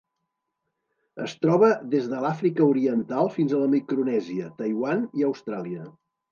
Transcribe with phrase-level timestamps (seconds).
[1.25, 5.89] Es troba des de l'Àfrica Oriental fins a la Micronèsia, Taiwan i Austràlia.